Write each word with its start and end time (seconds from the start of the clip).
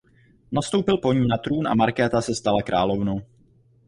Nastoupil 0.51 0.97
po 0.97 1.13
ní 1.13 1.27
na 1.27 1.37
trůn 1.37 1.67
a 1.67 1.75
Markéta 1.75 2.21
se 2.21 2.35
stala 2.35 2.61
královnou. 2.61 3.21